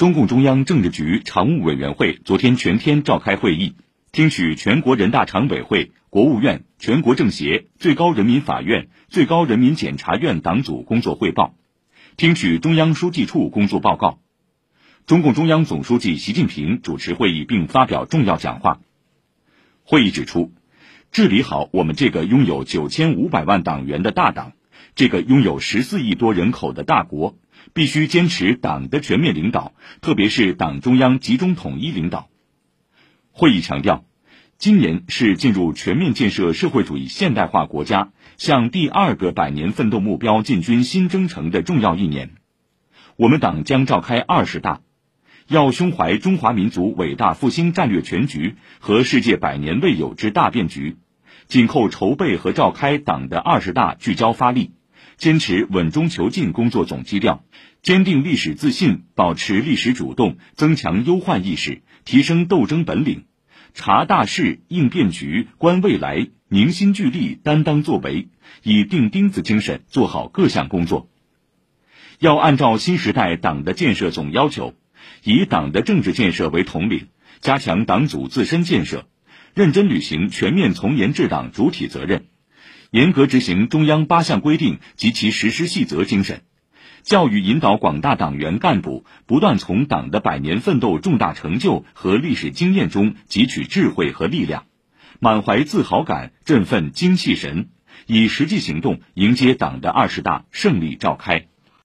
[0.00, 3.74] 中共中央政治局常务委员会昨天全天召开会议，
[4.12, 11.54] 听取全国人大常委会、国务院、全国政协、最高人民法院、最高人民检察院党组工作汇报，
[12.16, 14.20] 听取中央书记处工作报告。
[15.04, 18.80] 中共中央总书记习近平主持会议并发表重要讲话。
[19.82, 20.50] 会议指出，
[21.12, 24.54] 治理好我们这个拥有九千五百万党员的大党，
[24.94, 27.36] 这个拥有十四亿多人口的大国。
[27.72, 32.28] 必须坚持党的全面领导，特别是党中央集中统一领导。
[33.32, 34.04] 会议强调，
[34.58, 42.32] 今年是进入全面建设社会主义现代化国家、向第二个百年奋斗目标进军新征程的重要一年。
[43.16, 44.80] 我们党将召开二十大，
[45.46, 50.96] 要胸怀中华民族伟大复兴战略全局和世界百年未有之大变局，
[51.46, 54.72] 紧扣筹备和召开党的二十大，聚焦发力。
[55.20, 57.44] 坚持稳中求进工作总基调，
[57.82, 63.26] 坚定历史自信，保持历史主动，增强忧患意识，提升斗争本领，
[63.74, 68.28] 察大势、应变局、观未来，凝心聚力，担当作为，
[68.62, 71.10] 以钉钉子精神做好各项工作。
[72.18, 74.74] 要按照新时代党的建设总要求，
[75.22, 77.08] 以党的政治建设为统领，
[77.40, 79.06] 加强党组自身建设，
[79.52, 82.24] 认真履行全面从严治党主体责任。
[82.90, 86.42] 严格执行中央八项规定及其实施细则精神，
[87.04, 94.64] 教育引导广大党员干部不断从党的百年奋斗重大成就和历史经验中汲取智慧和力量，
[95.20, 97.68] 满怀自豪感，振奋精气神，
[98.06, 101.46] 以实际行动迎接党的二十大胜利召开。